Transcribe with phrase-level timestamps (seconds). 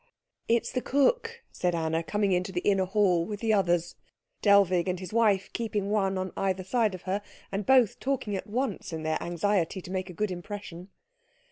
[0.47, 3.93] "It's the cook," said Anna, coming into the inner hall with the others,
[4.41, 8.47] Dellwig and his wife keeping one on either side of her, and both talking at
[8.47, 10.89] once in their anxiety to make a good impression.